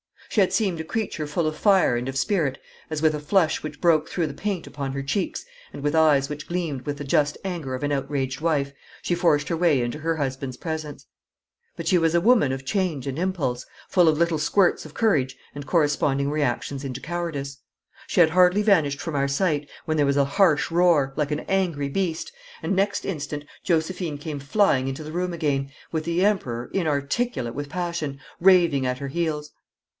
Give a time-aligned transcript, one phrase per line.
[0.29, 2.57] She had seemed a creature full of fire and of spirit
[2.89, 6.27] as, with a flush which broke through the paint upon her cheeks, and with eyes
[6.27, 8.71] which gleamed with the just anger of an outraged wife,
[9.03, 11.05] she forced her way into her husband's presence.
[11.75, 15.35] But she was a woman of change and impulse, full of little squirts of courage
[15.53, 17.57] and corresponding reactions into cowardice.
[18.07, 21.41] She had hardly vanished from our sight when there was a harsh roar, like an
[21.41, 22.31] angry beast,
[22.63, 27.69] and next instant Josephine came flying into the room again, with the Emperor, inarticulate with
[27.69, 29.51] passion, raving at her heels.